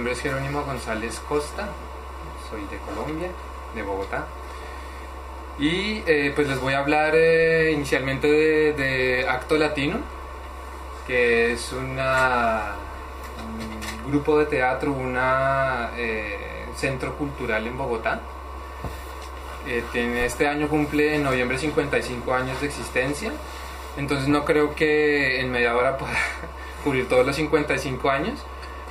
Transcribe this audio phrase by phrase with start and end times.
[0.00, 1.68] nombre es Jerónimo González Costa,
[2.48, 3.28] soy de Colombia,
[3.74, 4.24] de Bogotá.
[5.58, 9.98] Y eh, pues les voy a hablar eh, inicialmente de, Acto Latino,
[11.06, 11.98] que es un
[14.10, 18.22] grupo de teatro, un eh, centro cultural en Bogotá.
[19.66, 23.32] este año cumple en noviembre 55 años de existencia,
[23.98, 26.16] entonces no creo que en media hora pueda
[26.84, 28.42] cubrir todos los 55 años,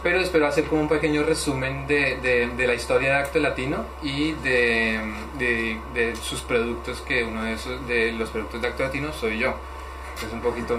[0.02, 4.32] pero espero hacer como un pequeño resumen de, de, la historia de Acto Latino y
[4.34, 5.00] de,
[5.38, 9.56] de, sus productos, que uno de, esos, de los productos de Acto Latino soy yo.
[10.26, 10.78] Es un poquito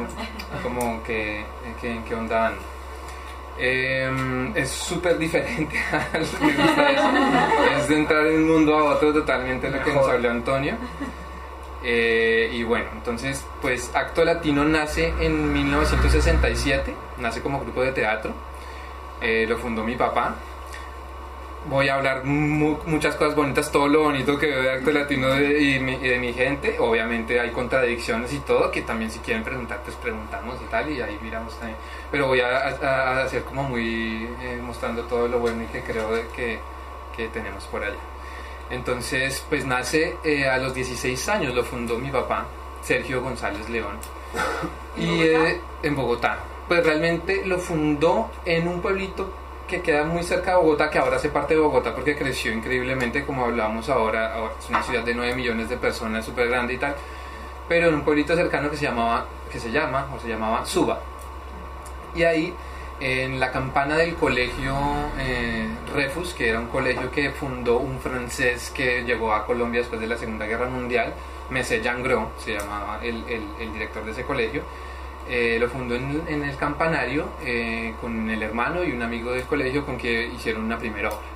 [0.62, 1.44] como que,
[1.80, 2.60] que, qué onda ando.
[3.58, 9.12] Em, es súper diferente a lo que Es de entrar de un mundo a otro
[9.12, 10.76] totalmente lo que nos habló Antonio.
[11.82, 18.34] Eh, y bueno, entonces, pues Acto Latino nace en 1967, nace como grupo de teatro
[19.20, 20.36] eh, lo fundó mi papá.
[21.66, 25.78] Voy a hablar muchas cosas bonitas, todo lo bonito que veo de Acto Latino y,
[25.78, 26.78] de mi gente.
[26.78, 31.02] Obviamente hay contradicciones y todo, que también si quieren preguntar, pues preguntamos y tal, y
[31.02, 31.76] ahí miramos también.
[32.10, 36.60] Pero voy a, hacer como muy eh, mostrando todo lo bueno y que creo que,
[37.14, 37.98] que tenemos por allá.
[38.70, 42.46] Entonces, pues nace eh, a los 16 años, lo fundó mi papá,
[42.82, 43.98] Sergio González León,
[44.96, 45.20] y
[45.82, 46.38] en Bogotá
[46.70, 49.28] pues realmente lo fundó en un pueblito
[49.66, 53.26] que queda muy cerca de Bogotá, que ahora hace parte de Bogotá porque creció increíblemente,
[53.26, 56.94] como hablábamos ahora, es una ciudad de 9 millones de personas, súper grande y tal,
[57.68, 61.00] pero en un pueblito cercano que se llamaba, que se llama, o se llamaba Suba.
[62.14, 62.54] Y ahí,
[63.00, 64.76] en la campana del colegio
[65.18, 70.00] eh, Refus, que era un colegio que fundó un francés que llegó a Colombia después
[70.00, 71.14] de la Segunda Guerra Mundial,
[71.50, 74.62] Messé Jangro, se llamaba el, el, el director de ese colegio,
[75.32, 79.86] eh, lo fundó en, el campanario eh, con el hermano y un amigo del colegio
[79.86, 81.28] con que hicieron una primera obra.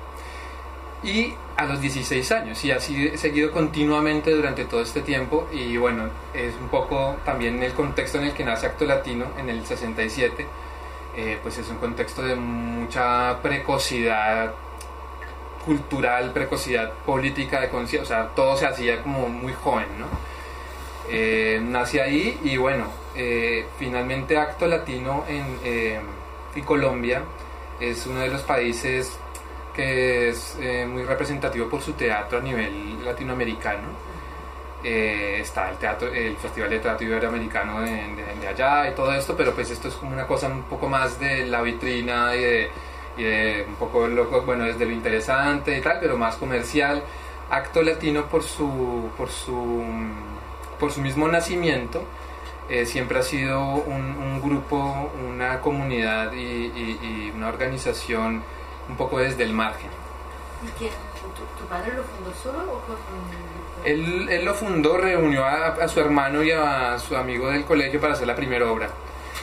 [1.01, 6.09] Y a los 16 años, y así seguido continuamente durante todo este tiempo, y bueno,
[6.33, 10.45] es un poco también el contexto en el que nace Acto Latino en el 67,
[11.15, 14.55] eh, pues es un contexto de mucha precocidad
[15.63, 20.07] cultural, precocidad política, de conciencia, o sea, todo se hacía como muy joven, ¿no?
[21.61, 25.99] nace ahí y bueno, eh, finalmente Acto Latino en, eh,
[26.65, 27.21] Colombia
[27.79, 29.17] es uno de los países
[29.73, 33.89] que es eh, muy representativo por su teatro a nivel latinoamericano.
[34.83, 39.69] está el, teatro, el Festival de Teatro Iberoamericano de, allá y todo esto, pero pues
[39.71, 42.69] esto es como una cosa un poco más de la vitrina y
[43.17, 47.03] de, un poco loco, bueno, desde lo interesante y tal, pero más comercial.
[47.49, 49.83] Acto Latino por su, por su,
[50.79, 52.05] por su mismo nacimiento
[52.69, 58.43] eh, siempre ha sido un, grupo, una comunidad y, una organización
[58.89, 59.89] un poco desde el margen.
[60.63, 60.91] ¿Y quién,
[61.59, 62.95] tu, padre lo fundó solo o con
[63.85, 68.13] él, él, lo fundó, reunió a, su hermano y a su amigo del colegio para
[68.13, 68.89] hacer la primera obra.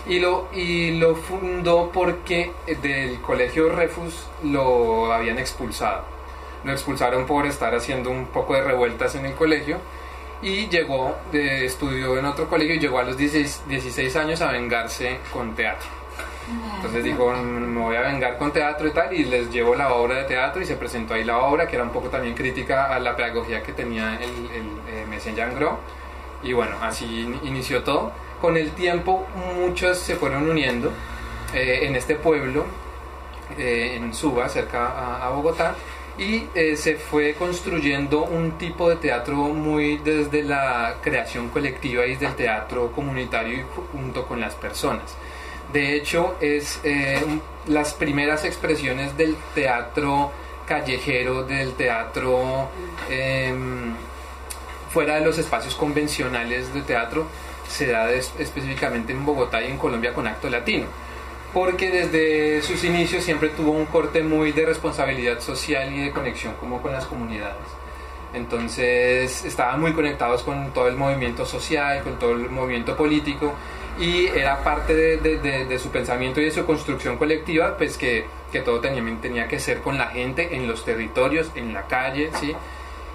[0.06, 6.02] Y lo, y lo fundó porque del colegio Refus lo habían expulsado.
[6.64, 9.78] Lo expulsaron por estar haciendo un poco de revueltas en el colegio
[10.42, 15.54] y llegó, estudió en otro colegio y llegó a los 16, años a vengarse con
[15.54, 15.88] teatro.
[16.76, 20.16] Entonces dijo, me voy a vengar con teatro y tal, y les llevó la obra
[20.16, 22.98] de teatro y se presentó ahí la obra, que era un poco también crítica a
[22.98, 25.68] la pedagogía que tenía el, el, eh,
[26.42, 28.12] Y bueno, así inició todo.
[28.40, 29.24] Con el tiempo
[29.56, 30.90] muchos se fueron uniendo
[31.54, 32.66] eh, en este pueblo,
[33.56, 35.76] eh, en Suba, cerca a Bogotá,
[36.18, 42.12] y eh, se fue construyendo un tipo de teatro muy desde la creación colectiva y
[42.12, 45.16] desde el teatro comunitario y junto con las personas.
[45.72, 47.20] De hecho, es eh,
[47.66, 50.30] las primeras expresiones del teatro
[50.66, 52.68] callejero, del teatro
[53.08, 53.94] em,
[54.90, 57.26] fuera de los espacios convencionales de teatro,
[57.68, 60.86] se da específicamente en Bogotá y en Colombia con Acto Latino
[61.52, 66.54] porque desde sus inicios siempre tuvo un corte muy de responsabilidad social y de conexión
[66.54, 67.66] como con las comunidades.
[68.34, 73.54] Entonces estaban muy conectados con todo el movimiento social, con todo el movimiento político
[74.00, 78.26] y era parte de, su pensamiento y de su construcción colectiva, pues que,
[78.64, 82.54] todo tenía, tenía, que ser con la gente en los territorios, en la calle, ¿sí?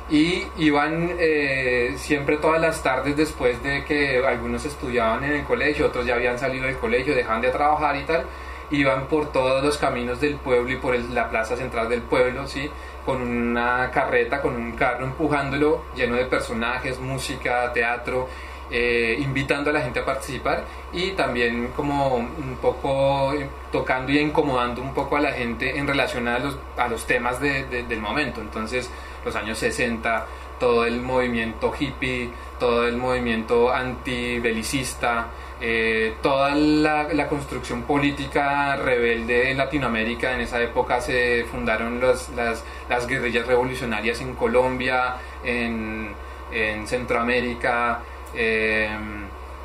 [0.09, 5.87] Y iban eh, siempre todas las tardes después de que algunos estudiaban en el colegio,
[5.87, 8.23] otros ya habían salido del colegio, dejaban de trabajar y tal,
[8.71, 12.69] iban por todos los caminos del pueblo y por la plaza central del pueblo, ¿sí?
[13.05, 18.27] con una carreta, con un carro empujándolo lleno de personajes, música, teatro,
[18.69, 24.19] eh, invitando a la gente a participar y también como un poco eh, tocando y
[24.19, 28.01] incomodando un poco a la gente en relación a los, a los temas de- del
[28.01, 28.41] momento.
[28.41, 28.89] Entonces,
[29.25, 30.25] los años 60,
[30.59, 32.29] todo el movimiento hippie,
[32.59, 35.27] todo el movimiento antibelicista,
[35.61, 40.33] eh, toda la, construcción política rebelde en Latinoamérica.
[40.33, 46.11] En esa época se fundaron los- las, las guerrillas revolucionarias en Colombia, en,
[46.51, 47.99] en Centroamérica.
[48.35, 48.89] eh,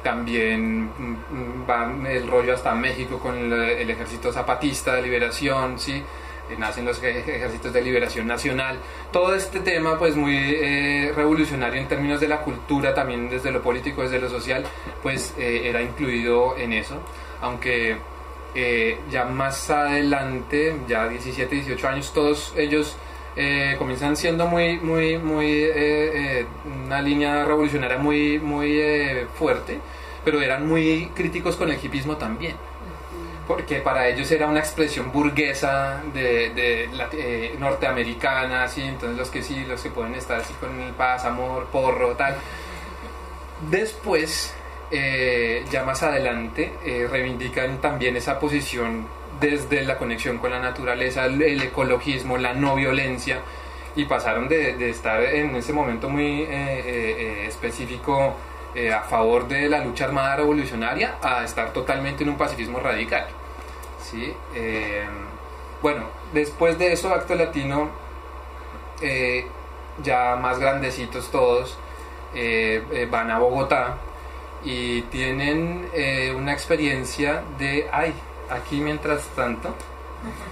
[0.02, 5.78] también mm, mm, va el rollo hasta México con el, el ejército zapatista de liberación,
[5.78, 6.02] ¿sí?
[6.52, 8.76] Eh, nacen los ej- ejércitos de liberación nacional.
[9.10, 13.62] Todo este tema pues muy eh, revolucionario en términos de la cultura, también desde lo
[13.62, 14.64] político, desde lo social,
[15.02, 16.96] pues eh, era incluido en eso,
[17.40, 17.96] aunque
[19.10, 22.96] ya más adelante, ya 17, 18 años, todos ellos
[23.78, 25.70] comienzan siendo muy, muy, muy,
[26.84, 28.78] una línea revolucionaria muy, muy
[29.38, 29.78] fuerte,
[30.22, 32.54] pero eran muy críticos con el hipismo también
[33.46, 39.42] porque para ellos era una expresión burguesa de, de eh, norteamericana, así, entonces los que
[39.42, 42.36] sí, los que pueden estar así con el paz, amor, porro, tal.
[43.68, 44.54] Después,
[44.90, 49.06] eh, ya más adelante, eh, reivindican también esa posición
[49.40, 53.40] desde la conexión con la naturaleza, el, el ecologismo, la no violencia,
[53.96, 56.44] y pasaron de, de estar en ese momento muy
[57.46, 58.36] específico
[58.74, 63.26] eh, a favor de la lucha armada revolucionaria a estar totalmente en un pacifismo radical.
[64.02, 64.34] ¿sí?
[64.54, 65.06] Eh,
[65.80, 67.90] bueno, después de eso, Acto Latino,
[69.00, 69.46] eh,
[70.02, 71.76] ya más grandecitos todos,
[72.34, 73.96] eh, eh, van a Bogotá
[74.64, 78.14] y tienen eh, una experiencia de, ay,
[78.48, 79.74] aquí mientras tanto,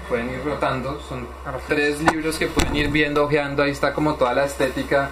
[0.09, 1.29] pueden ir rotando, son
[1.69, 5.11] tres libros que pueden ir viendo, ojeando, ahí está como toda la estética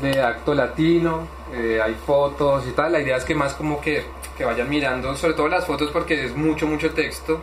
[0.00, 4.04] de acto latino, eh, hay fotos y tal, la idea es que más como que,
[4.36, 7.40] que vayan mirando, sobre todo las fotos porque es mucho, mucho texto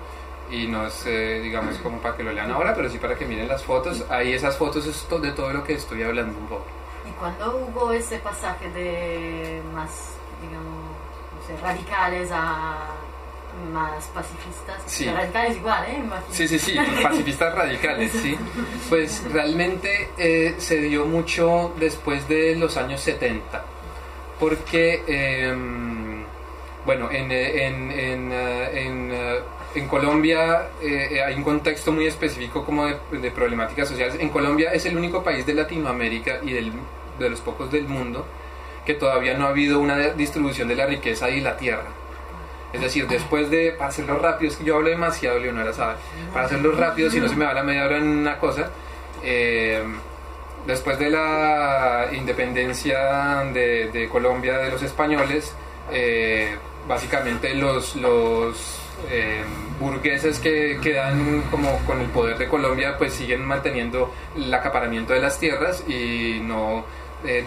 [0.50, 3.26] y no es, eh, digamos, como para que lo lean ahora, pero sí para que
[3.26, 6.66] miren las fotos, ahí esas fotos es de todo lo que estoy hablando un poco.
[7.08, 10.12] ¿Y cuándo hubo ese pasaje de más,
[10.42, 10.92] digamos,
[11.36, 12.96] no sé, radicales a
[13.72, 14.82] más pacifistas?
[14.86, 15.06] Sí.
[15.06, 16.04] Radicales igual, ¿eh?
[16.32, 18.38] Sí, sí, sí, pacifistas radicales, sí.
[18.90, 23.64] Pues realmente eh, se dio mucho después de los años 70,
[24.40, 26.24] porque, em,
[26.86, 29.40] bueno, en, eh, en, en, eh, en, eh,
[29.76, 34.16] en Colombia eh, hay un contexto muy específico como de, de problemáticas sociales.
[34.20, 36.72] En Colombia es el único país de Latinoamérica y del,
[37.20, 38.26] de los pocos del mundo
[38.86, 41.88] que todavía no ha habido una distribución de la riqueza y la tierra.
[42.76, 45.96] Es decir, después de, para hacerlo rápido, es que yo hablo demasiado, Leonora sabe,
[46.34, 48.70] para hacerlo rápido, si no se me va la media hora en una cosa,
[49.24, 49.82] eh,
[50.68, 55.54] después de la independencia de, Colombia de los españoles,
[55.90, 59.46] eh, básicamente los, los eh,
[59.80, 65.22] burgueses que quedan como con el poder de Colombia, pues siguen manteniendo el acaparamiento de
[65.22, 66.84] las tierras y no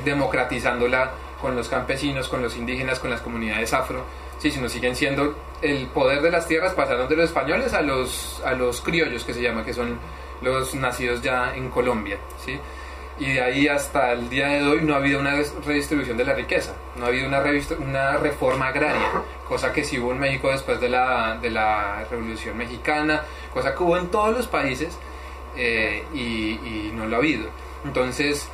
[0.05, 4.05] democratizándola con los campesinos, con los indígenas, con las comunidades afro,
[4.39, 8.41] sí, sino siguen siendo el poder de las tierras pasaron de los españoles a los
[8.45, 9.99] a los criollos que se llama, que son
[10.41, 12.59] los nacidos ya en Colombia, sí.
[13.21, 15.35] Y de ahí hasta el día de hoy no ha habido una
[15.67, 17.43] redistribución de la riqueza, no ha habido una,
[17.81, 19.11] una reforma agraria,
[19.49, 23.83] cosa que sí hubo en México después de la, de la Revolución Mexicana, cosa que
[23.83, 24.97] hubo en todos los países
[25.57, 27.49] eh, y, y no lo ha habido.
[27.85, 28.49] Entonces,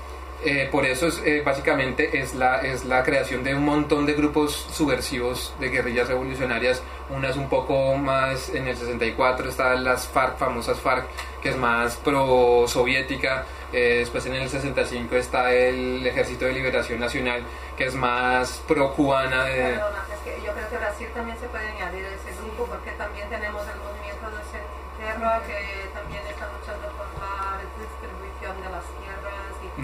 [0.44, 4.12] eh, por eso es, eh, básicamente es la, es la creación de un montón de
[4.14, 6.82] grupos subversivos de guerrillas revolucionarias.
[7.10, 11.04] Una es un poco más, en el 64 están las FARC, famosas FARC,
[11.42, 13.44] que es más pro-soviética.
[13.72, 17.42] Eh, después en el 65 está el Ejército de Liberación Nacional,
[17.76, 19.44] que es más pro-cubana.
[19.44, 22.66] de- Perdona, es que yo creo que Brasil también se puede añadir a ese grupo
[22.66, 25.73] porque también tenemos el movimiento de Centerra que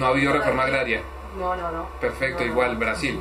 [0.01, 1.03] No ha habido reforma agraria.
[1.39, 1.87] No, no, no.
[2.01, 2.53] Perfecto, No, no.
[2.53, 3.21] igual Brasil.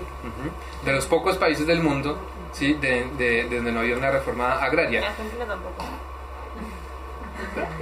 [0.83, 2.17] De los pocos países del mundo,
[2.53, 2.73] ¿sí?
[2.75, 5.07] de, de- de donde no ha habido una reforma En agraria.
[5.09, 5.83] Argentina tampoco.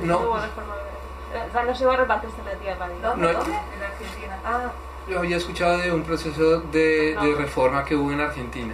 [0.03, 1.47] No, hubo reforma agraria.
[1.47, 2.87] O sea, no llegó a repartirse la tierra.
[3.01, 3.27] ¿Dónde?
[3.33, 3.39] No.
[3.39, 3.51] ¿Dónde?
[3.55, 4.39] En Argentina.
[4.45, 4.71] Ah,
[5.07, 7.35] Yo había escuchado de un proceso de, de No.
[7.35, 8.73] reforma que hubo en Argentina.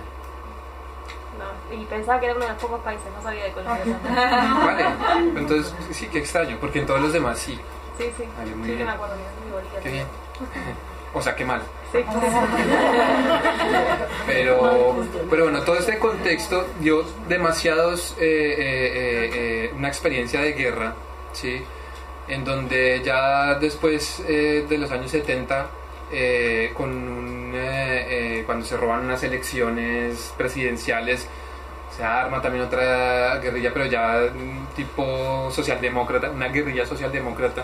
[1.38, 4.66] No, y pensaba que era uno de los pocos países, no sabía de Colombia también.
[4.66, 4.86] Vale,
[5.40, 7.60] entonces sí, qué extraño, porque en todos los demás sí.
[7.98, 8.24] Sí, sí.
[8.38, 8.86] Vale, muy sí, bien.
[8.88, 9.16] me acuerdo.
[9.84, 10.08] Qué bien.
[11.14, 11.62] O sea, qué mal.
[11.92, 12.00] Sí,
[14.26, 14.96] Pero,
[15.30, 20.96] pero bueno, todo este contexto dio demasiados, eh, eh, eh, eh, una experiencia de guerra,
[21.34, 21.62] ¿sí?
[22.28, 25.68] En donde ya después eh, de los años 70
[26.12, 27.54] eh, con un,
[28.48, 31.28] cuando se roban unas elecciones presidenciales,
[31.96, 34.22] se arma también otra guerrilla, pero ya
[34.76, 37.64] tipo socialdemócrata, una guerrilla socialdemócrata.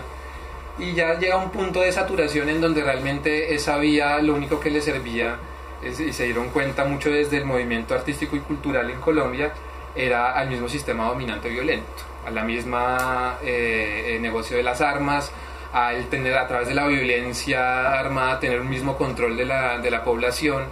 [0.78, 4.70] Y ya llega un punto de saturación en donde realmente esa vía lo único que
[4.70, 5.36] le servía,
[5.82, 9.52] es- y se dieron cuenta mucho desde el movimiento artístico y cultural en Colombia,
[9.94, 15.32] era al mismo sistema dominante violento, a la misma eh, eh, negocio de las armas,
[15.72, 19.90] al tener a través de la violencia armada tener un mismo control de la, de
[19.90, 20.64] la población.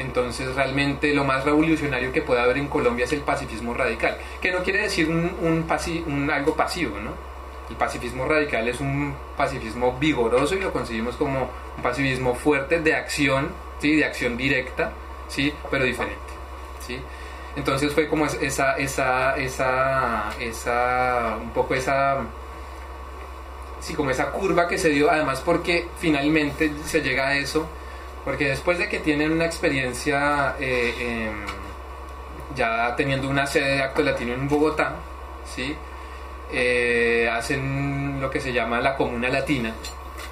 [0.00, 4.50] Entonces realmente lo más revolucionario que puede haber en Colombia es el pacifismo radical, que
[4.50, 7.12] no quiere decir un, un algo pasivo, ¿no?
[7.68, 12.94] El pacifismo radical es un pacifismo vigoroso y lo concebimos como un pacifismo fuerte de
[12.96, 13.94] acción, ¿sí?
[13.96, 14.92] de acción directa,
[15.28, 15.52] ¿sí?
[15.70, 16.18] pero diferente.
[16.84, 16.98] ¿sí?
[17.54, 22.22] Entonces fue como es- esa, esa, esa, esa, un poco esa,
[23.80, 27.68] sí, como esa curva que se dio, además porque finalmente se llega a eso,
[28.24, 30.94] porque después de que tienen una experiencia eh,
[31.30, 31.46] em,
[32.54, 34.96] ya teniendo una sede de acto latino en Bogotá,
[35.44, 35.76] ¿sí?
[36.52, 39.72] Eh, hacen lo que se llama la comuna latina,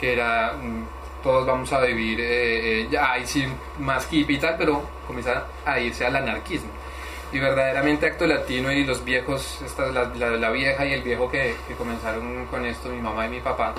[0.00, 3.46] que era mm, todos vamos a vivir, eh, ya ahí sí
[3.78, 6.70] más hippie y tal, pero comienza a irse al anarquismo.
[7.32, 10.04] Y verdaderamente Acto Latino y los viejos, esta, la,
[10.38, 13.74] la- vieja y el viejo que, comenzaron con esto, mi mamá y mi papá,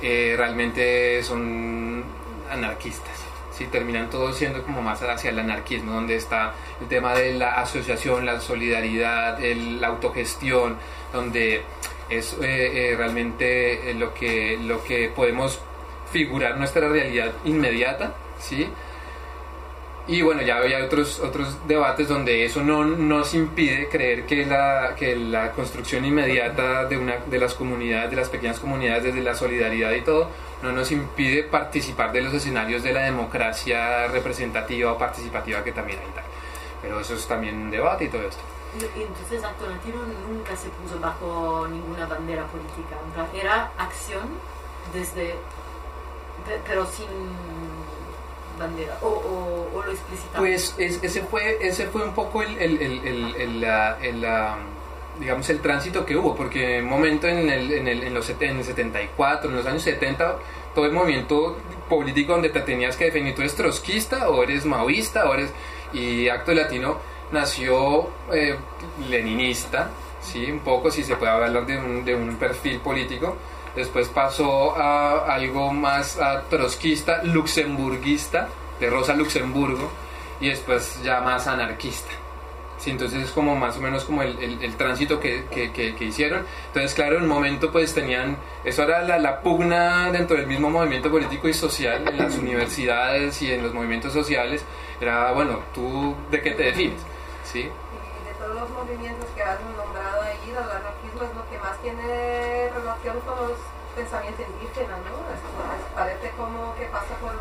[0.00, 2.02] realmente son
[2.50, 3.21] anarquistas.
[3.62, 7.60] Sí, terminan todos siendo como más hacia el anarquismo, donde está el tema de la
[7.60, 10.76] asociación, la solidaridad, el- la autogestión,
[11.12, 11.62] donde
[12.08, 15.60] es eh, eh, realmente eh, lo, que, lo que podemos
[16.10, 18.68] figurar nuestra realidad inmediata, ¿sí?
[20.08, 24.94] Y bueno, ya había otros, otros debates donde eso no nos impide creer que la,
[24.96, 29.34] que la construcción inmediata de, una, de las comunidades, de las pequeñas comunidades, desde la
[29.36, 30.28] solidaridad y todo,
[30.60, 36.00] no nos impide participar de los escenarios de la democracia representativa o participativa que también
[36.00, 36.10] hay.
[36.14, 36.24] tal.
[36.82, 38.42] Pero eso es también un debate y todo esto.
[38.96, 42.96] Entonces Acto Latino nunca se puso bajo ninguna bandera política.
[43.40, 44.22] Era acción
[44.92, 45.34] desde,
[46.46, 47.06] pe- pero sin
[48.58, 48.98] bandera.
[49.02, 50.38] O, o, o lo explicitaba.
[50.38, 52.56] Pues es- ese fue ese fue un poco el,
[55.20, 58.28] digamos el tránsito que hubo porque en un momento en el, en el, en los
[58.30, 60.36] en el 74 en los años 70
[60.74, 65.28] todo el movimiento político donde te tenías que definir tú eres trotskista o eres maoísta
[65.28, 65.50] o eres
[65.92, 66.96] y Acto Latino
[67.30, 68.56] nació eh,
[69.10, 69.90] leninista
[70.22, 73.36] sí un poco si se puede hablar de un, de un perfil político
[73.76, 78.48] después pasó a algo más a trotskista, luxemburguista,
[78.80, 79.90] de Rosa Luxemburgo,
[80.40, 82.10] y después ya más anarquista.
[82.78, 86.04] Sí, entonces es como más o menos como el, el- tránsito que, que- que- que
[86.04, 86.44] hicieron.
[86.66, 90.68] Entonces, claro, en un momento pues tenían, eso era la, la pugna dentro del mismo
[90.68, 94.64] movimiento político y social, en las universidades y en los movimientos sociales,
[95.00, 97.00] era, bueno, ¿tú de qué te defines?
[97.44, 97.60] ¿Sí?
[97.60, 100.56] Y de todos los movimientos que has nombrado ahí, el
[101.82, 103.58] tiene relación con los
[103.96, 105.12] pensamientos indígenas, ¿no?
[105.34, 105.40] Es
[105.94, 107.32] parece como que pasa por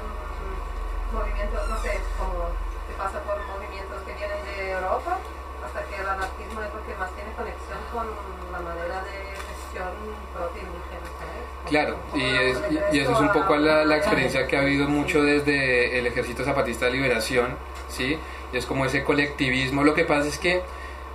[1.14, 2.50] movimientos, no sé, como
[2.88, 5.18] que pasa por movimientos que vienen de Europa,
[5.66, 8.08] hasta que el anarquismo es lo que más tiene conexión con
[8.52, 9.92] la manera de gestión
[10.34, 11.08] propia indígena,
[11.70, 12.60] Claro, y, es-
[12.92, 16.44] y- eso es un poco la, la experiencia que ha habido mucho desde el Ejército
[16.44, 17.56] Zapatista de Liberación,
[17.88, 18.20] ¿sí?
[18.52, 19.84] Y es como ese colectivismo.
[19.84, 20.64] Lo que pasa es que,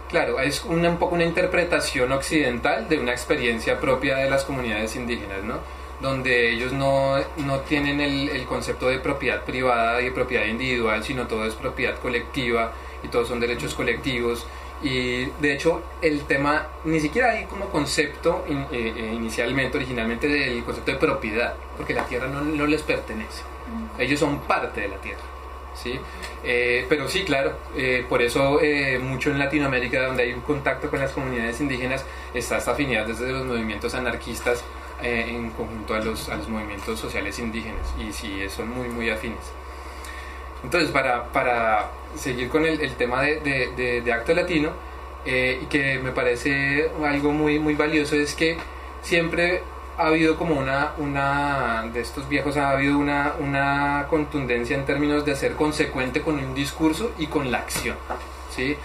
[0.08, 4.96] claro, es una, un poco una interpretación occidental de una experiencia propia de las comunidades
[4.96, 5.58] indígenas, ¿no?
[6.00, 11.02] Donde ellos no, no tienen el, el concepto de propiedad privada y de propiedad individual,
[11.02, 12.72] sino todo es propiedad colectiva
[13.02, 14.46] y todos son derechos colectivos.
[14.82, 20.28] Y de hecho el tema ni siquiera hay como concepto in- eh, eh, inicialmente, originalmente
[20.28, 23.42] del concepto de propiedad, porque la tierra no, no les pertenece.
[23.98, 25.22] Ellos son parte de la tierra.
[25.82, 25.98] ¿Sí?
[26.44, 30.90] Eh, pero sí, claro, eh, por eso eh, mucho en Latinoamérica, donde hay un contacto
[30.90, 32.04] con las comunidades indígenas,
[32.34, 34.64] está esta afinidad desde los movimientos anarquistas
[35.02, 37.86] eh, en conjunto a los, a los movimientos sociales indígenas.
[37.98, 39.52] Y sí, son muy, muy afines.
[40.64, 44.70] Entonces, para, para seguir con el, el tema de, de- de- de Acto Latino,
[45.24, 48.56] eh, que me parece algo muy, muy valioso, es que
[49.02, 49.62] siempre
[49.98, 55.24] ha habido como una, una de estos viejos, ha habido una, una contundencia en términos
[55.24, 57.96] de ser consecuente con un discurso y con la acción.
[58.54, 58.76] ¿sí?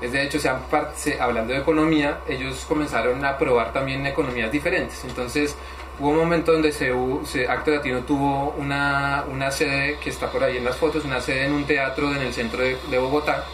[0.00, 0.60] Es de hecho, se han
[0.96, 5.04] se- hablando de economía, ellos comenzaron a probar también economías diferentes.
[5.04, 5.54] Entonces,
[5.98, 6.90] hubo un momento donde se,
[7.24, 11.20] se- Acto Latino tuvo una, una sede que está por ahí en las fotos, una
[11.20, 13.44] sede en un teatro en el centro de, de Bogotá.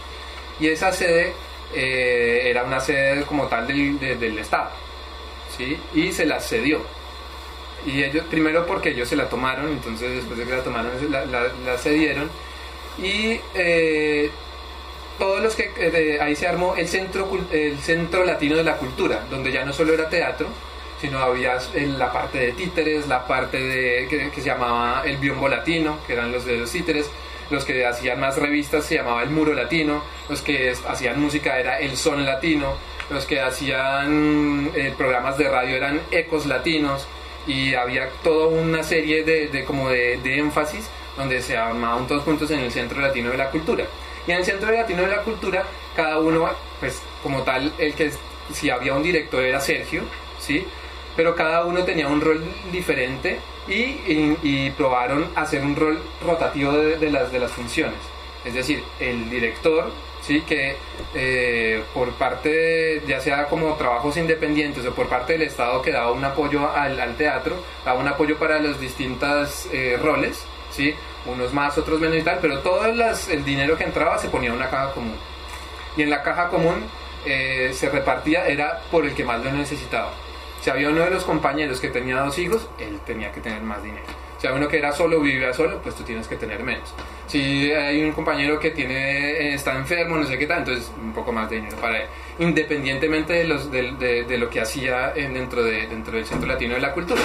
[0.60, 1.32] Y esa sede
[1.74, 4.70] eh, era una sede como tal del, de- del Estado.
[5.56, 5.78] ¿sí?
[5.94, 6.80] Y se la cedió.
[7.84, 11.24] Y ellos, primero porque ellos se la tomaron, entonces después de que la tomaron la,
[11.26, 12.30] la, la cedieron.
[12.98, 14.30] Y eh,
[15.18, 19.24] todos los que eh, ahí se armó el centro el centro latino de la cultura
[19.30, 20.48] donde ya no solo era teatro
[21.00, 25.18] sino había en la parte de títeres la parte de que, que se llamaba el
[25.18, 27.10] biombo latino que eran los de los títeres.
[27.48, 30.02] Los que hacían más revistas se llamaba el muro latino.
[30.28, 32.74] Los que hacían música era el son latino.
[33.08, 37.06] Los que hacían eh, programas de radio eran ecos latinos
[37.46, 42.22] y había toda una serie de, de como de, de énfasis donde se armaban todos
[42.24, 43.84] juntos en el centro latino de la cultura
[44.26, 46.50] y en el Centro Latino de la Cultura, cada uno,
[46.80, 48.10] pues como tal, el que
[48.52, 50.02] si había un director era Sergio,
[50.40, 50.66] ¿sí?
[51.14, 53.38] Pero cada uno tenía un rol diferente
[53.68, 57.94] y, y- y probaron hacer un rol rotativo de, de las, de las funciones.
[58.44, 59.92] Es decir, el director,
[60.26, 60.40] ¿sí?
[60.42, 60.76] Que
[61.14, 65.92] eh, por parte, de- ya sea como trabajos independientes o por parte del Estado que
[65.92, 70.94] daba un apoyo al, al teatro, daba un apoyo para los distintos eh, roles, ¿sí?
[71.26, 74.50] unos más, otros menos y tal, pero todo las- el dinero que entraba se ponía
[74.50, 75.16] en una caja común.
[75.96, 76.84] Y en la caja común
[77.24, 80.12] eh, se repartía, era por el que más lo necesitaba.
[80.60, 83.82] Si había uno de los compañeros que tenía dos hijos, él tenía que tener más
[83.82, 84.06] dinero.
[84.46, 86.94] Había uno que era solo, vivía solo, pues tú tienes que tener menos.
[87.26, 91.12] Si hay un compañero que tiene eh, está enfermo, no sé qué tal, entonces un
[91.12, 92.06] poco más de dinero para él.
[92.38, 96.48] Independientemente de, los, de, de- de lo que hacía en- dentro, de, dentro del Centro
[96.48, 97.20] Latino de la Cultura.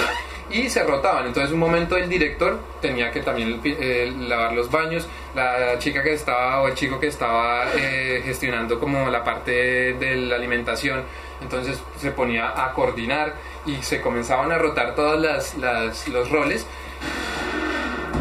[0.50, 1.26] Y se rotaban.
[1.26, 5.06] Entonces un momento el director tenía que también eh, lavar los baños.
[5.34, 10.16] La chica que estaba o el chico que estaba eh, gestionando como la parte de
[10.16, 11.04] la alimentación.
[11.40, 16.66] Entonces se ponía a coordinar y se comenzaban a rotar todos las, las- los roles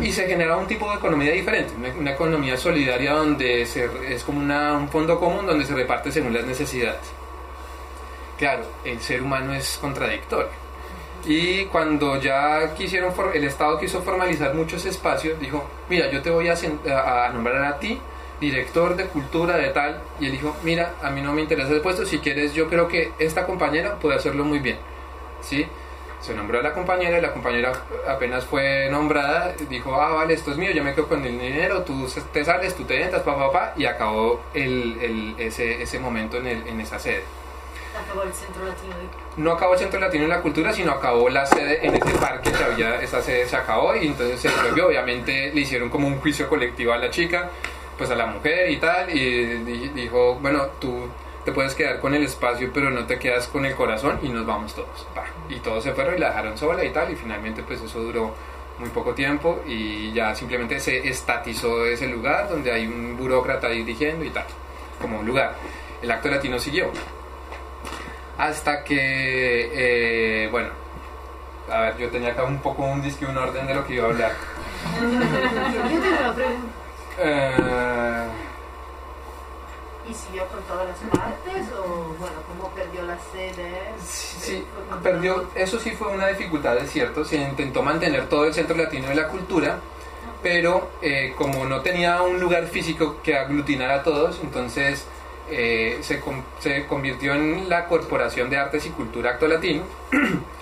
[0.02, 4.40] y se generaba un tipo de economía diferente, una, economía solidaria donde se, es como
[4.40, 7.00] una- un fondo común donde se reparte según las necesidades.
[8.38, 10.50] Claro, el ser humano es contradictorio.
[11.26, 16.48] Y cuando ya quisieron, el Estado quiso formalizar muchos espacios, dijo, mira, yo te voy
[16.50, 18.00] a- a nombrar a ti
[18.40, 21.82] director de cultura de tal, y él dijo, mira, a mí no me interesa el
[21.82, 24.78] puesto, si quieres, yo creo que esta compañera puede hacerlo muy bien.
[25.42, 25.68] ¿Sí?
[26.22, 27.74] Se nombró a la compañera y la compañera
[28.08, 31.82] apenas fue nombrada, dijo, ah, vale, esto es mío, yo me quedo con el dinero,
[31.82, 35.98] tú te sales, tú te entras, pa, pa, pa, y acabó el, el- ese, ese
[36.00, 37.24] momento en, el- en esa sede.
[38.06, 41.28] Acabó el centro latino de No acabó el Centro Latino de la Cultura, sino acabó
[41.30, 44.88] la sede en ese parque que había, esa sede se acabó y entonces se prohibió.
[44.88, 47.50] Obviamente le hicieron como un juicio colectivo a la chica,
[47.98, 51.08] pues a la mujer y tal, y di- dijo, bueno, tú
[51.46, 54.46] te puedes quedar con el espacio, pero no te quedas con el corazón y nos
[54.46, 55.08] vamos todos.
[55.50, 58.34] Y todos se fueron y la dejaron sola y tal, y finalmente pues eso duró
[58.80, 64.26] muy poco tiempo y ya simplemente se estatizó ese lugar donde hay un burócrata dirigiendo
[64.26, 64.46] y tal,
[65.00, 65.56] como un lugar.
[66.02, 66.92] El acto latino siguió
[68.38, 70.70] hasta que, eh, bueno,
[71.70, 74.08] a ver, yo tenía acá un poco un disque, un orden de lo que iba
[74.08, 74.32] a hablar.
[75.02, 76.82] Yo tengo una pregunta.
[77.20, 78.26] Eh,
[80.12, 83.94] ¿Y siguió con todas las partes o, bueno, cómo perdió la sede?
[84.04, 84.66] sí, sí,
[85.02, 89.08] perdió, eso sí fue una dificultad, es cierto, se intentó mantener todo el centro latino
[89.08, 89.80] de la cultura,
[90.44, 95.06] pero eh, como no tenía un lugar físico que aglutinara a todos, entonces
[95.50, 96.22] eh, se,
[96.60, 99.84] se convirtió en la Corporación de Artes y Cultura Acto Latino.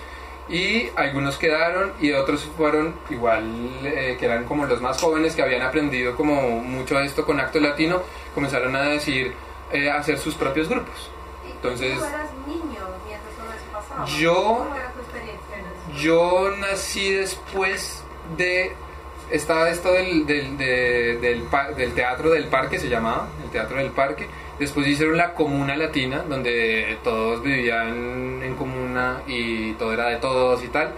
[0.50, 3.44] y algunos quedaron y otros fueron igual
[3.84, 7.60] eh, que eran como los más jóvenes que habían aprendido como mucho esto con acto
[7.60, 8.02] latino
[8.34, 9.32] comenzaron a decir
[9.72, 11.10] eh, hacer sus propios grupos.
[11.46, 14.06] ¿Y Entonces- tú eras niño mientras todo eso pasaba?
[14.06, 14.66] Yo-
[15.98, 18.02] yo nací después
[18.36, 18.74] de
[19.30, 21.44] estaba esto del, del, de- del,
[21.76, 24.28] del teatro del parque se llamaba el teatro del parque
[24.60, 30.62] después hicieron la comuna latina donde todos vivían en comuna y todo era de todos
[30.62, 30.92] y tal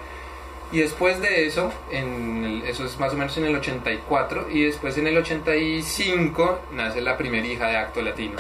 [0.72, 4.64] y después de eso en el- eso es más o menos en el 84 y
[4.64, 8.36] después en el 85 nace la primera hija de acto latino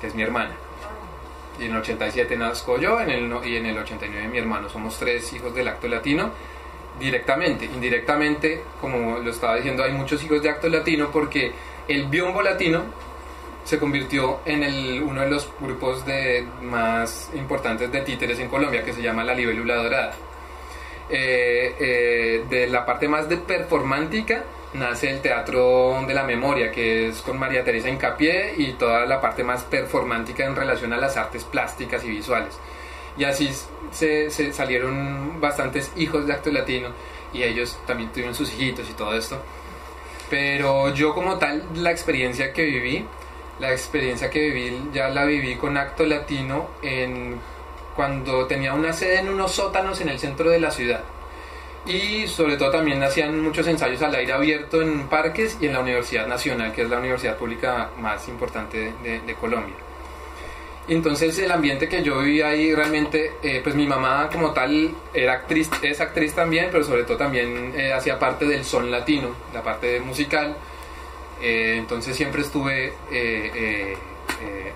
[0.00, 0.52] que es mi hermana
[1.58, 4.68] y en el 87 nazco yo y en el 89 mi hermano.
[4.68, 6.32] Somos tres hijos del acto latino
[6.98, 7.66] directamente.
[7.66, 11.52] Indirectamente, como lo estaba diciendo, hay muchos hijos de acto latino porque
[11.86, 12.82] el biombo latino
[13.64, 18.84] se convirtió en el, uno de los grupos de, más importantes de títeres en Colombia
[18.84, 20.14] que se llama la libélula dorada.
[21.08, 27.08] Eh, eh, de la parte más de performántica nace el Teatro de la Memoria, que
[27.08, 31.16] es con María Teresa Incapié y toda la parte más performántica en relación a las
[31.16, 32.58] artes plásticas y visuales.
[33.16, 33.50] Y así
[33.92, 36.88] se, se salieron bastantes hijos de acto latino
[37.32, 39.40] y ellos también tuvieron sus hijitos y todo esto.
[40.28, 43.06] Pero yo como tal, la experiencia que viví,
[43.58, 47.38] la experiencia que viví, ya la viví con acto latino en
[47.94, 51.02] cuando tenía una sede en unos sótanos en el centro de la ciudad.
[51.86, 55.80] y sobre todo también hacían muchos ensayos al aire abierto en parques y en la
[55.80, 59.74] Universidad Nacional, que es la universidad pública más importante de, de Colombia.
[60.86, 65.32] Entonces el ambiente que yo vivía ahí realmente, eh, pues mi mamá como tal era
[65.32, 69.62] actriz, es actriz también, pero sobre todo también eh, hacía parte del son latino, la
[69.62, 70.56] parte musical.
[71.44, 72.94] Eh, entonces siempre estuve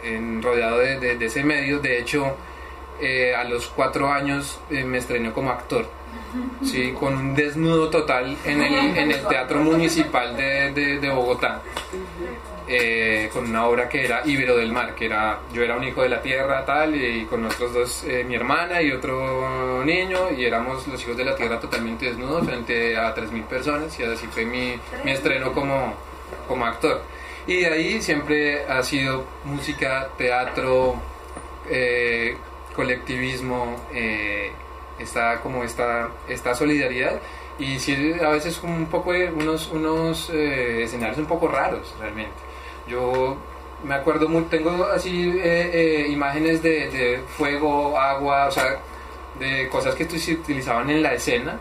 [0.05, 1.79] en, rodeado de, de, de, ese medio.
[1.81, 2.37] De hecho,
[3.37, 5.89] a los cuatro años me estrenó como actor.
[6.63, 11.63] Sí, con un desnudo total en el, en el Teatro Municipal de, de Bogotá.
[12.71, 16.03] Eh, con una obra que era Ibero del Mar, que era yo era un hijo
[16.03, 20.45] de la tierra tal y con nosotros dos, eh, mi hermana y otro niño y
[20.45, 24.45] éramos los hijos de la tierra totalmente desnudos frente a 3.000 personas y así fue
[24.45, 25.95] mi, mi estreno como,
[26.47, 27.03] como actor.
[27.47, 30.97] Y de ahí siempre ha sido música, teatro,
[31.71, 32.37] eh,
[32.75, 33.77] colectivismo,
[34.99, 37.21] está como esta, esta solidaridad
[37.59, 42.37] y sí, a veces un poco unos, unos escenarios un poco raros realmente.
[42.87, 43.37] Yo
[43.85, 48.81] me acuerdo muy, tengo así eh, eh, imágenes de, fuego, agua, o sea,
[49.39, 51.59] de cosas que se utilizaban en la escena,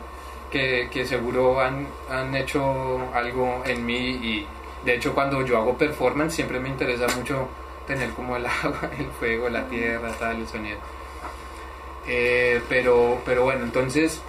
[0.52, 4.48] que, seguro han, han, hecho algo en mí y
[4.86, 7.50] de hecho cuando yo hago performance siempre me interesa mucho
[7.88, 10.78] tener como el agua, el fuego, la tierra, tal, el sonido.
[12.08, 14.22] Eh, pero, pero bueno, entonces,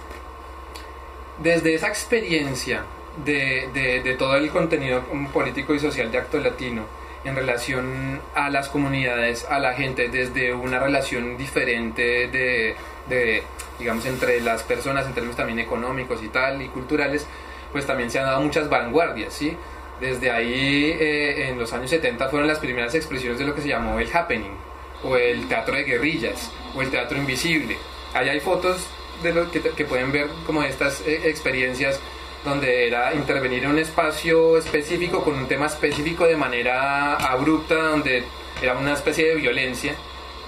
[1.37, 2.83] desde esa experiencia
[3.23, 3.69] de,
[4.03, 6.83] de, todo el contenido político y social de Acto Latino
[7.23, 12.75] en relación a las comunidades, a la gente, desde una relación diferente de,
[13.09, 13.43] de,
[13.77, 17.27] digamos, entre las personas en términos también económicos y tal, y culturales,
[17.73, 19.57] pues también se han dado muchas vanguardias, ¿sí?
[19.99, 23.67] Desde ahí, eh, en los años 70, fueron las primeras expresiones de lo que se
[23.67, 24.55] llamó el happening,
[25.03, 27.77] o el teatro de guerrillas, o el teatro invisible.
[28.13, 28.87] Ahí hay fotos
[29.21, 31.99] de lo que, que pueden ver como estas eh, experiencias
[32.43, 38.23] donde era intervenir en un espacio específico con un tema específico de manera abrupta, donde
[38.61, 39.93] era una especie de violencia,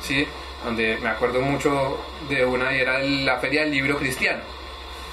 [0.01, 0.25] ¿sí?
[0.63, 4.41] donde me acuerdo mucho de una y era la Feria del Libro Cristiano.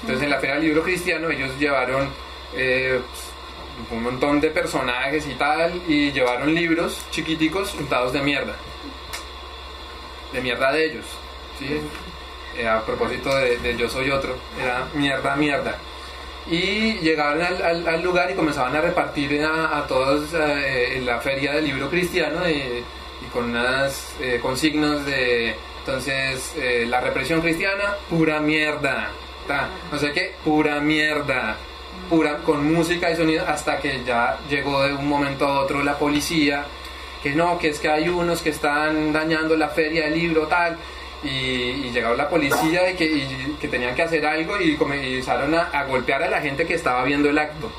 [0.01, 2.09] Entonces en la Feria del Libro Cristiano ellos llevaron
[2.55, 2.99] eh,
[3.91, 8.55] un montón de personajes y tal, y llevaron libros chiquiticos untados de mierda.
[10.33, 11.05] De mierda de ellos.
[11.57, 11.79] ¿sí?
[12.57, 15.77] Eh, a propósito de, Yo Soy Otro, era mierda, mierda
[16.49, 21.65] y llegaban al, lugar y comenzaban a repartir a, todos eh, en la feria del
[21.65, 22.83] libro cristiano y
[23.31, 29.11] con unas eh, consignos de entonces eh, la represión cristiana pura mierda
[29.91, 31.57] no sé qué pura mierda
[32.09, 35.97] pura con música y sonido hasta que ya llegó de un momento a otro la
[35.97, 36.65] policía
[37.23, 40.77] que no que es que hay unos que están dañando la feria del libro tal
[41.23, 43.27] y, y llegó la policía y que,
[43.59, 47.29] que, tenían que hacer algo y comenzaron a, golpear a la gente que estaba viendo
[47.29, 47.69] el acto.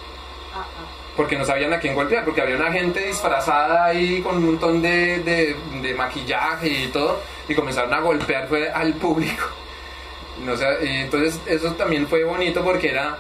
[1.17, 4.81] Porque no sabían a quién golpear, porque había una gente disfrazada ahí con un montón
[4.81, 9.45] de, de, maquillaje y todo, y comenzaron a golpear fue al público.
[10.45, 13.19] No sé, y entonces eso también fue bonito porque era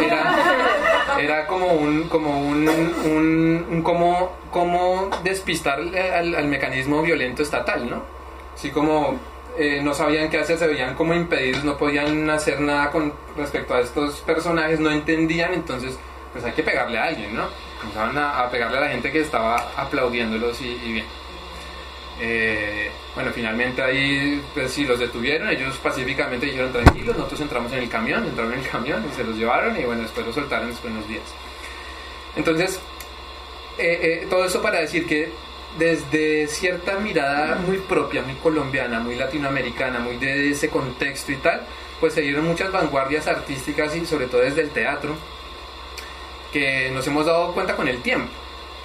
[0.00, 7.42] era, era como un como un, un, un como, como despistar al, al, mecanismo violento
[7.42, 8.02] estatal, ¿no?
[8.54, 9.18] Así como
[9.56, 13.74] eh, no sabían qué hacer, se veían como impedidos, no podían hacer nada con respecto
[13.74, 15.98] a estos personajes, no entendían, entonces
[16.32, 17.44] pues hay que pegarle a alguien, ¿no?
[17.80, 21.06] Comenzaban a, pegarle a la gente que estaba aplaudiéndolos y, bien.
[22.20, 27.78] Eh, bueno, finalmente ahí, pues sí, los detuvieron, ellos pacíficamente dijeron tranquilos, nosotros entramos en
[27.78, 30.68] el camión, entraron en el camión y se los llevaron y bueno, después los soltaron
[30.68, 31.24] después de unos días.
[32.36, 32.80] Entonces,
[33.78, 35.32] eh, todo eso para decir que
[35.78, 41.62] desde cierta mirada muy propia, muy colombiana, muy latinoamericana, muy de ese contexto y tal,
[42.00, 45.16] pues se dieron muchas vanguardias artísticas y sobre todo desde el teatro,
[46.52, 48.30] que nos hemos dado cuenta con el tiempo.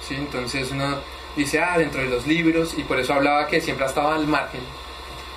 [0.06, 0.16] ¿sí?
[0.16, 0.98] Entonces uno
[1.36, 4.26] dice, ah, dentro de los libros, y por eso hablaba que siempre ha estado al
[4.26, 4.60] margen,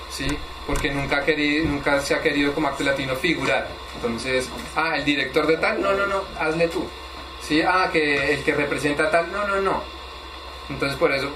[0.09, 0.27] ¿sí?
[0.65, 3.67] porque nunca, querido, nunca se ha querido como acto latino figurar.
[3.95, 6.87] Entonces, ah, el director de tal, no, no, no, hazle tú.
[7.41, 7.61] ¿Sí?
[7.61, 9.83] Ah, que el que representa tal, no, no, no
[10.69, 11.29] entonces por eso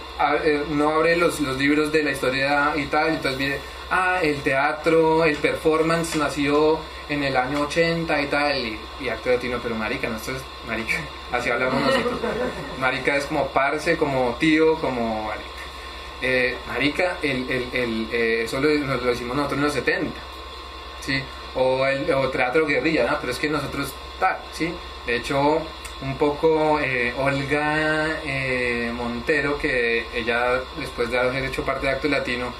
[0.44, 3.58] eh, uno abre los, los, libros de la historia y tal, entonces viene,
[3.90, 9.60] ah, el teatro, el performance nació en el año 80 y tal, y, acto latino,
[9.62, 10.18] pero marica, no,
[10.68, 10.98] marica,
[11.32, 12.20] así hablamos nosotros.
[12.80, 15.48] Marica es como parce, como tío, como marica.
[16.22, 20.20] Eh, marica, el, el, el eh, eso lo, lo nosotros en los 70,
[21.02, 21.22] ¿sí?
[21.56, 23.18] O el o teatro guerrilla, ¿no?
[23.20, 24.74] Pero es que nosotros, tal, ¿sí?
[25.06, 25.62] De hecho,
[26.02, 32.08] un poco eh, Olga eh, Montero, que ella después de haber hecho parte de Acto
[32.08, 32.54] Latino,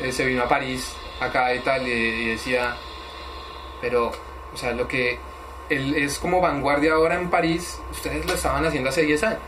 [0.00, 2.76] eh, se vino a París, acá y tal, y, decía,
[3.80, 4.12] pero
[4.52, 5.18] O sea, lo que
[5.68, 9.40] él es como vanguardia ahora en París, ustedes lo estaban haciendo hace 10 años.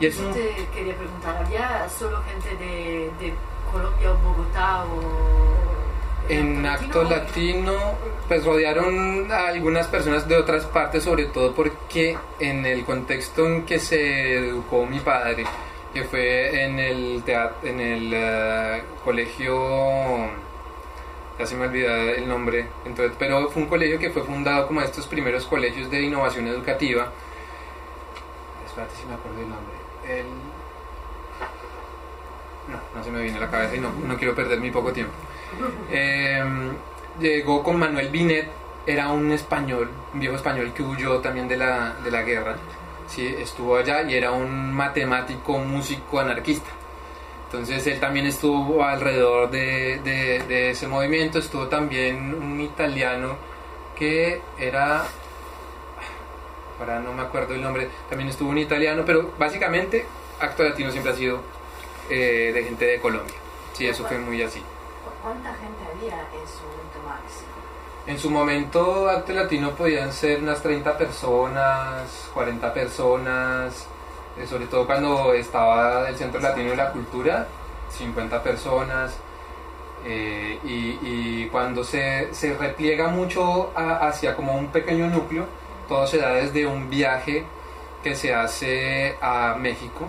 [0.00, 3.34] Y eso te quería preguntar, ¿había solo gente de, de
[3.70, 5.52] Colombia o Bogotá o
[6.28, 7.74] en acto latino,
[8.28, 13.64] pues rodearon a algunas personas de otras partes, sobre todo porque en el contexto en
[13.64, 15.44] que se educó mi padre,
[15.92, 17.22] que fue en el
[17.62, 20.30] en el eh, colegio,
[21.38, 24.80] ya se me olvidó el nombre, entonces, pero fue un colegio que fue fundado como
[24.80, 27.12] estos primeros colegios de innovación educativa.
[28.66, 29.76] Espérate si me acuerdo el nombre.
[30.08, 30.26] El,
[32.68, 34.92] no, no se me viene a la cabeza y no, no quiero perder mi poco
[34.92, 35.12] tiempo.
[35.90, 36.72] Em,
[37.20, 38.48] llegó con Manuel Binet,
[38.86, 42.56] era un español, un viejo español que huyó también de la, de la guerra.
[43.06, 46.70] Sí, estuvo allá y era un matemático, músico, anarquista.
[47.46, 51.38] Entonces él también estuvo alrededor de, de, ese movimiento.
[51.38, 53.36] Estuvo también un italiano
[53.96, 55.04] que era
[56.80, 60.04] ahora no me acuerdo el nombre, también estuvo un italiano, pero básicamente
[60.40, 61.40] Acto Latino siempre ha sido
[62.10, 63.34] eh, de gente de Colombia.
[63.72, 64.62] Sí, eso fue muy así.
[65.22, 66.81] ¿Cuánta gente había en su?
[68.04, 73.86] En su momento Arte Latino podían ser unas 30 personas, 40 personas,
[74.36, 77.46] eh, sobre todo cuando estaba el Centro Latino de la Cultura,
[77.96, 79.14] 50 personas.
[80.04, 85.46] Eh, y, cuando se, se, repliega mucho hacia como un pequeño núcleo,
[85.86, 87.44] todo se da desde un viaje
[88.02, 90.08] que se hace a México,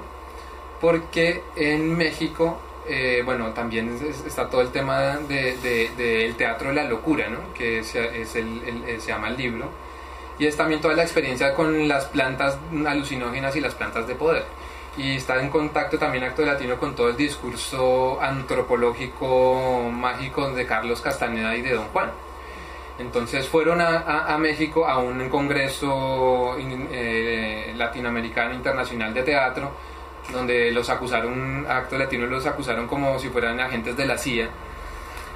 [0.82, 5.28] porque en México eh, bueno, también está todo el tema del
[5.62, 7.54] de, teatro de la locura, ¿no?
[7.54, 9.70] que es, el, eh, se llama el libro,
[10.38, 14.44] y es también toda la experiencia con las plantas alucinógenas y las plantas de poder.
[14.98, 21.02] Y está en contacto también Acto Latino con todo el discurso antropológico mágico de Carlos
[21.02, 22.12] Castaneda y de Don Juan.
[23.00, 29.72] Entonces fueron a, México a un congreso eh, latinoamericano internacional de teatro
[30.32, 34.50] donde los acusaron, Acto Latino los acusaron como si fueran agentes de la CIA.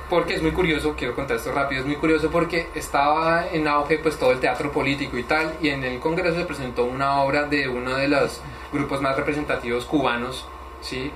[0.10, 3.98] Porque es muy curioso, quiero contar esto rápido, es muy curioso porque estaba en auge
[3.98, 7.44] pues todo el teatro político y tal, y en el Congreso se presentó una obra
[7.44, 10.48] de uno de los grupos más representativos cubanos,
[10.80, 11.12] ¿sí?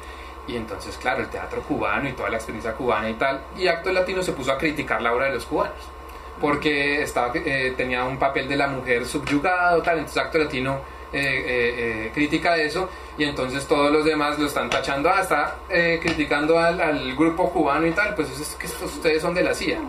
[0.46, 3.94] Y entonces, claro, el teatro cubano y toda la experiencia cubana y tal, y Acto
[3.94, 5.78] Latino se puso a criticar la obra de los cubanos,
[6.42, 10.82] porque estaba, eh, tenía un papel de la mujer subyugado, tal, entonces Acto Latino
[11.14, 15.58] eh, eh, eh, eso y entonces todos los demás lo están tachando, ah, está
[16.02, 19.80] criticando al, grupo cubano y tal, pues es que ustedes son de la CIA.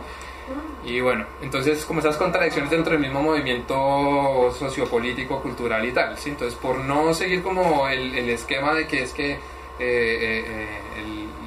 [0.85, 6.30] Y bueno, entonces como esas contradicciones dentro del mismo movimiento sociopolítico, cultural y tal, ¿sí?
[6.30, 9.38] entonces por no seguir como el, esquema de que es que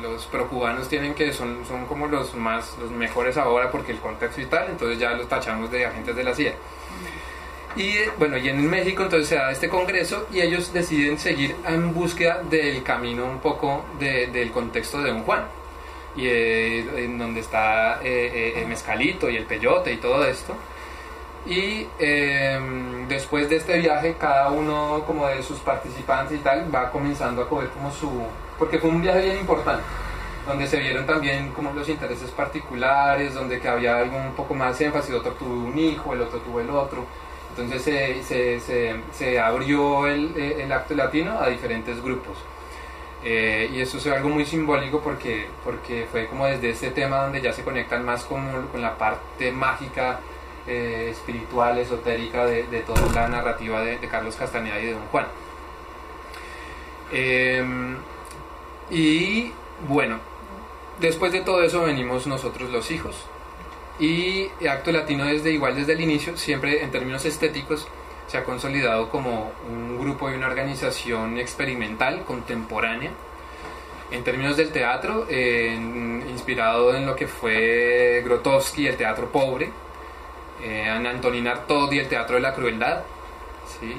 [0.01, 4.41] los procubanos tienen que son, son como los más los mejores ahora porque el contexto
[4.41, 6.53] y tal, entonces ya los tachamos de agentes de la CIA.
[7.75, 11.93] Y bueno, y en México entonces se da este congreso y ellos deciden seguir en
[11.93, 15.43] búsqueda del camino un poco del contexto de Don Juan.
[16.15, 20.55] Y eh, en donde está eh, eh, el mezcalito y el peyote y todo esto.
[21.45, 26.89] Y em, después de este viaje, cada uno como de sus participantes y tal va
[26.91, 28.09] comenzando a coger como su...
[28.57, 29.83] Porque fue un viaje bien importante,
[30.47, 34.79] donde se vieron también como los intereses particulares, donde que había algo un poco más
[34.79, 37.05] énfasis, otro tuvo un hijo, el otro tuvo el otro
[37.57, 42.37] entonces se, se, se, abrió el, el, acto latino a diferentes grupos.
[43.23, 47.41] Eh, y eso es algo muy simbólico porque, porque fue como desde este tema donde
[47.41, 50.19] ya se conectan más con, con la parte mágica,
[50.67, 55.25] eh, espiritual, esotérica de, de, toda la narrativa de, Carlos Castañeda y de Don Juan.
[57.13, 57.95] Em,
[58.89, 59.53] y
[59.87, 60.19] bueno,
[60.99, 63.15] después de todo eso venimos nosotros los hijos.
[63.99, 67.87] Y Acto Latino desde igual desde el inicio, siempre en términos estéticos,
[68.27, 73.11] se ha consolidado como un grupo y una organización experimental, contemporánea.
[74.11, 79.71] En términos del teatro, inspirado en lo que fue Grotowski, el teatro pobre,
[80.61, 83.03] eh, en Antonin Artaud y el teatro de la crueldad,
[83.79, 83.95] ¿sí?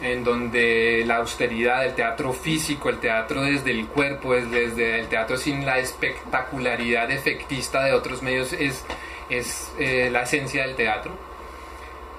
[0.00, 5.36] En donde la austeridad, el teatro físico, el teatro desde el cuerpo, desde el teatro
[5.36, 8.84] sin la espectacularidad efectista de otros medios es,
[9.28, 11.12] es eh, la esencia del teatro.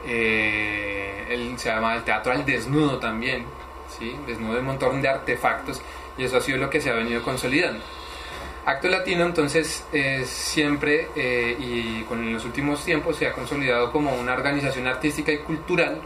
[0.05, 3.45] Eh, se llama el teatro al desnudo también,
[3.97, 4.15] ¿sí?
[4.25, 5.81] desnudo de un montón de artefactos
[6.17, 7.83] y eso ha sido lo que se ha venido consolidando.
[8.65, 9.85] Acto Latino entonces
[10.25, 15.39] siempre eh, y con los últimos tiempos se ha consolidado como una organización artística y
[15.39, 16.01] cultural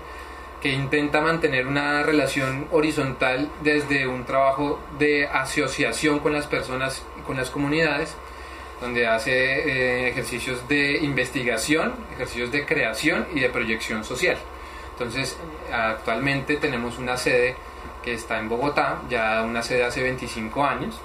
[0.64, 7.22] que intenta mantener una relación horizontal desde un trabajo de asociación con las personas y
[7.24, 8.16] con las comunidades,
[8.80, 14.38] donde hace eh, ejercicios de investigación, ejercicios de creación y de proyección social.
[14.94, 15.38] Entonces,
[15.70, 17.58] actualmente tenemos una sede
[18.02, 20.98] que está en Bogotá, ya una sede hace 25 años.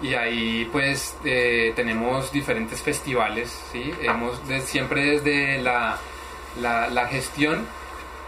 [0.00, 3.92] Y ahí pues eh, tenemos diferentes festivales, ¿sí?
[4.00, 5.98] Hemos siempre desde la,
[6.56, 7.66] la gestión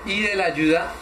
[0.04, 0.92] y de la ayuda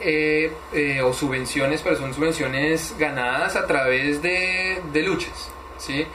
[0.00, 6.06] eh, eh, o subvenciones, pero son subvenciones ganadas a través de, de luchas, ¿sí?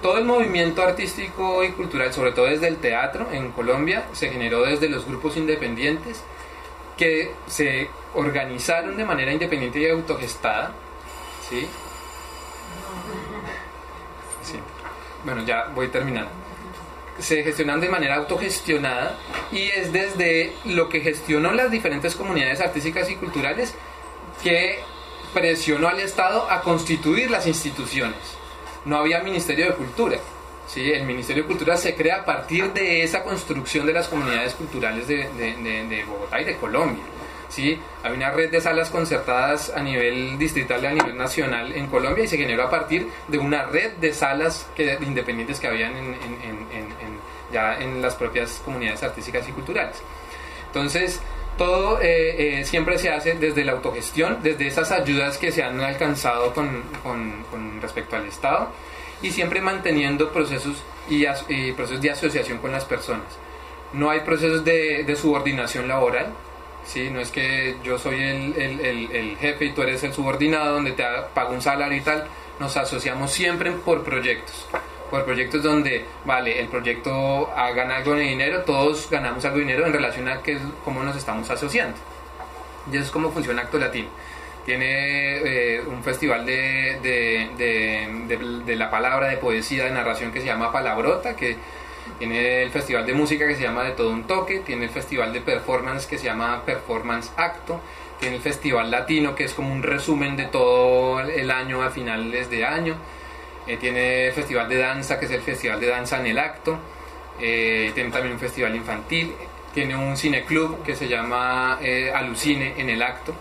[0.00, 4.62] Todo el movimiento artístico y cultural, sobre todo desde el teatro en Colombia, se generó
[4.62, 6.22] desde los grupos independientes
[6.96, 10.72] que se organizaron de manera independiente y autogestada,
[11.48, 11.68] ¿sí?
[14.42, 14.58] Sí.
[15.24, 16.41] Bueno, ya voy terminando.
[17.18, 19.18] Se gestionan de manera autogestionada
[19.52, 23.74] y es desde lo que gestionó las diferentes comunidades artísticas y culturales
[24.42, 24.78] que
[25.34, 28.16] presionó al Estado a constituir las instituciones.
[28.84, 30.18] No había Ministerio de Cultura.
[30.66, 30.90] ¿sí?
[30.90, 35.06] El Ministerio de Cultura se crea a partir de esa construcción de las comunidades culturales
[35.06, 37.02] de, de- de- de Bogotá y de Colombia.
[37.52, 37.78] ¿Sí?
[38.02, 42.24] Hay una red de salas concertadas a nivel distrital y a nivel nacional en Colombia
[42.24, 45.92] y se generó a partir de una red de salas que, independientes que habían
[47.52, 49.98] ya en las propias comunidades artísticas y culturales.
[50.68, 51.20] Entonces,
[51.58, 55.78] todo eh, eh, siempre se hace desde la autogestión, desde esas ayudas que se han
[55.80, 56.82] alcanzado con,
[57.82, 58.70] respecto al Estado
[59.20, 61.26] y siempre manteniendo procesos y,
[61.72, 63.26] procesos de asociación con las personas.
[63.92, 66.32] No hay procesos de subordinación laboral,
[66.84, 67.10] ¿sí?
[67.10, 70.72] no es que yo soy el, el- el- el jefe y tú eres el subordinado
[70.74, 72.26] donde te pago un salario y tal,
[72.60, 74.66] nos asociamos siempre por proyectos
[75.10, 79.84] por proyectos donde, vale, el proyecto gana algo de dinero, todos ganamos algo de dinero
[79.84, 81.98] en relación a qué es, cómo nos estamos asociando.
[82.90, 84.08] Y eso es cómo funciona Acto Latino.
[84.64, 84.86] Tiene
[85.76, 90.46] eh, un festival de, de- de- de la palabra, de poesía, de narración que se
[90.46, 91.58] llama Palabrota, que
[92.22, 95.32] tiene el festival de música que se llama De Todo Un Toque, tiene el festival
[95.32, 97.80] de performance que se llama Performance Acto,
[98.20, 102.48] tiene el festival latino que es como un resumen de todo el año a finales
[102.48, 102.94] de año.
[103.66, 106.78] Eh, tiene el festival de danza, que es el festival de danza en el acto.
[107.40, 109.34] Eh, tiene también un festival infantil.
[109.74, 113.34] Tiene un cineclub que se llama eh, Alucine en el acto.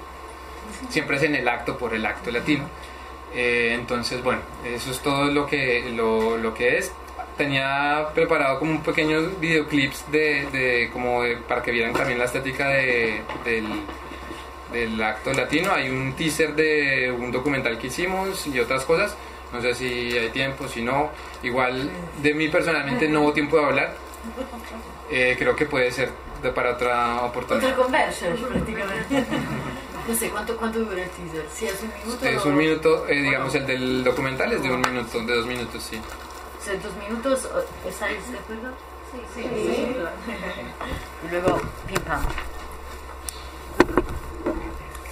[0.89, 2.67] Siempre es en el acto por el acto latino.
[3.33, 6.91] Entonces, bueno, eso es todo lo que, lo, lo que es.
[7.45, 12.25] Tenía preparado como un pequeño videoclips de, de como de- para que vieran también la
[12.25, 13.65] estética de, del,
[14.71, 15.71] del acto latino.
[15.71, 19.15] Hay un teaser de un documental que hicimos y otras cosas.
[19.51, 21.09] No sé si hay tiempo, si no.
[21.41, 21.89] Igual
[22.21, 23.95] de mí personalmente no hubo tiempo de hablar.
[25.09, 26.11] Eh, creo que puede ser
[26.43, 27.75] de- para otra Otra oportunidad.
[27.75, 29.25] conversa, prácticamente.
[30.07, 31.45] No sé, ¿cuánto, cuánto dura el teaser?
[31.51, 34.81] Si es un minuto Es un minuto, eh, digamos, el del documental es de un
[34.81, 35.99] minuto, de dos minutos, sí.
[36.61, 37.49] Dos minutos,
[37.87, 38.71] ¿estáis de acuerdo?
[39.35, 39.41] Sí,
[41.25, 42.23] Y luego, pim pam.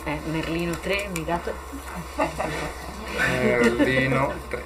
[0.06, 1.52] Eh, Merlino 3, mi gato.
[3.44, 4.64] Merlino 3.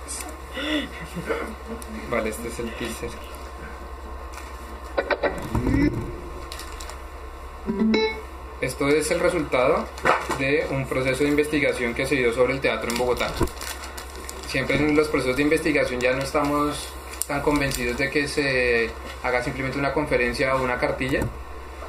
[2.12, 3.10] Vale, este es el teaser.
[8.60, 9.88] Esto es el resultado
[10.38, 13.32] de un proceso de investigación que se dio sobre el teatro en Bogotá.
[14.54, 16.94] Siempre en los procesos de investigación ya no estamos
[17.28, 18.92] tan convencidos de que se
[19.24, 21.22] haga simplemente una conferencia o una cartilla,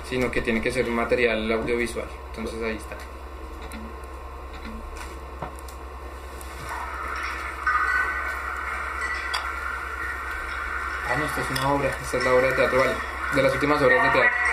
[0.09, 2.07] sino que tiene que ser un material audiovisual.
[2.31, 2.97] Entonces ahí está.
[11.07, 12.95] Ah, no, esta es una obra, esta es la obra de teatro, vale,
[13.35, 14.44] de las últimas obras de teatro.